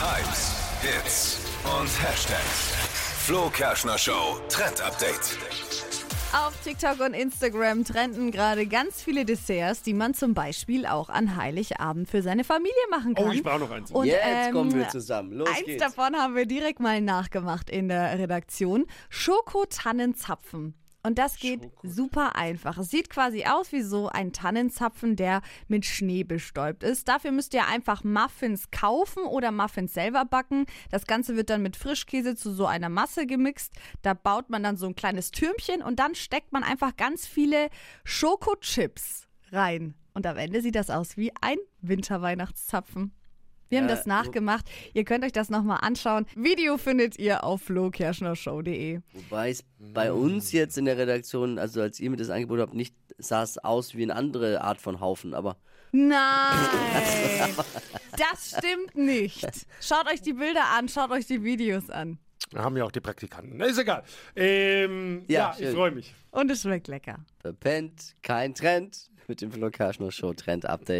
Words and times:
Hypes, 0.00 0.54
Hits 0.80 1.40
und 1.62 1.88
Hashtags. 2.02 2.72
Flo 3.26 3.50
Kerschner 3.50 3.98
Show 3.98 4.40
Trend 4.48 4.80
Update. 4.80 5.36
Auf 6.32 6.54
TikTok 6.64 7.00
und 7.00 7.12
Instagram 7.12 7.84
trenden 7.84 8.30
gerade 8.30 8.66
ganz 8.66 9.02
viele 9.02 9.26
Desserts, 9.26 9.82
die 9.82 9.92
man 9.92 10.14
zum 10.14 10.32
Beispiel 10.32 10.86
auch 10.86 11.10
an 11.10 11.36
Heiligabend 11.36 12.08
für 12.08 12.22
seine 12.22 12.44
Familie 12.44 12.72
machen 12.90 13.14
kann. 13.14 13.28
Oh, 13.28 13.30
ich 13.30 13.42
brauche 13.42 13.58
noch 13.58 13.70
eins. 13.70 13.90
Und, 13.90 14.06
Jetzt 14.06 14.22
ähm, 14.24 14.54
kommen 14.54 14.74
wir 14.74 14.88
zusammen. 14.88 15.32
Los 15.32 15.50
Eins 15.50 15.66
geht's. 15.66 15.82
davon 15.82 16.16
haben 16.16 16.34
wir 16.34 16.46
direkt 16.46 16.80
mal 16.80 17.02
nachgemacht 17.02 17.68
in 17.68 17.88
der 17.88 18.18
Redaktion. 18.18 18.86
Schokotannenzapfen. 19.10 20.79
Und 21.02 21.18
das 21.18 21.38
geht 21.38 21.70
super 21.82 22.36
einfach. 22.36 22.76
Es 22.76 22.90
sieht 22.90 23.08
quasi 23.08 23.44
aus 23.44 23.72
wie 23.72 23.80
so 23.82 24.08
ein 24.08 24.32
Tannenzapfen, 24.32 25.16
der 25.16 25.40
mit 25.66 25.86
Schnee 25.86 26.24
bestäubt 26.24 26.82
ist. 26.82 27.08
Dafür 27.08 27.32
müsst 27.32 27.54
ihr 27.54 27.66
einfach 27.66 28.04
Muffins 28.04 28.70
kaufen 28.70 29.22
oder 29.24 29.50
Muffins 29.50 29.94
selber 29.94 30.26
backen. 30.26 30.66
Das 30.90 31.06
Ganze 31.06 31.36
wird 31.36 31.48
dann 31.48 31.62
mit 31.62 31.76
Frischkäse 31.76 32.36
zu 32.36 32.52
so 32.52 32.66
einer 32.66 32.90
Masse 32.90 33.26
gemixt. 33.26 33.72
Da 34.02 34.12
baut 34.12 34.50
man 34.50 34.62
dann 34.62 34.76
so 34.76 34.86
ein 34.86 34.94
kleines 34.94 35.30
Türmchen 35.30 35.82
und 35.82 35.98
dann 35.98 36.14
steckt 36.14 36.52
man 36.52 36.62
einfach 36.62 36.96
ganz 36.96 37.26
viele 37.26 37.70
Schokochips 38.04 39.26
rein. 39.52 39.94
Und 40.12 40.26
am 40.26 40.36
Ende 40.36 40.60
sieht 40.60 40.74
das 40.74 40.90
aus 40.90 41.16
wie 41.16 41.32
ein 41.40 41.56
Winterweihnachtszapfen. 41.80 43.12
Wir 43.70 43.78
haben 43.78 43.88
Ja, 43.88 43.94
das 43.94 44.04
nachgemacht. 44.04 44.68
Ihr 44.94 45.04
könnt 45.04 45.24
euch 45.24 45.30
das 45.32 45.48
nochmal 45.48 45.78
anschauen. 45.82 46.26
Video 46.34 46.76
findet 46.76 47.18
ihr 47.18 47.44
auf 47.44 47.62
flokerschnershow.de. 47.62 49.00
Wobei 49.12 49.50
es 49.50 49.64
bei 49.78 50.12
uns 50.12 50.50
jetzt 50.50 50.76
in 50.76 50.84
der 50.86 50.98
Redaktion, 50.98 51.56
also 51.58 51.80
als 51.80 52.00
ihr 52.00 52.10
mir 52.10 52.16
das 52.16 52.30
Angebot 52.30 52.58
habt, 52.58 52.74
nicht 52.74 52.94
sah 53.18 53.44
es 53.44 53.58
aus 53.58 53.94
wie 53.94 54.02
eine 54.02 54.16
andere 54.16 54.60
Art 54.62 54.80
von 54.80 55.00
Haufen, 55.00 55.34
aber 55.34 55.56
Nein, 55.92 56.16
das 58.16 58.56
stimmt 58.58 58.96
nicht. 58.96 59.46
Schaut 59.80 60.06
euch 60.12 60.20
die 60.20 60.32
Bilder 60.32 60.64
an, 60.76 60.88
schaut 60.88 61.10
euch 61.10 61.26
die 61.26 61.42
Videos 61.42 61.90
an. 61.90 62.18
Da 62.50 62.64
haben 62.64 62.76
ja 62.76 62.84
auch 62.84 62.92
die 62.92 63.00
Praktikanten. 63.00 63.56
Na, 63.56 63.66
ist 63.66 63.78
egal. 63.78 64.02
Ähm, 64.34 65.24
ja, 65.28 65.54
Ja, 65.58 65.68
ich 65.68 65.74
freue 65.74 65.90
mich. 65.92 66.14
Und 66.32 66.50
es 66.50 66.62
schmeckt 66.62 66.88
lecker. 66.88 67.18
verpennt, 67.40 68.16
kein 68.22 68.54
Trend 68.54 69.10
mit 69.28 69.40
dem 69.40 69.52
Flo 69.52 69.70
Show 70.10 70.32
Trend 70.34 70.66
Update. 70.66 70.98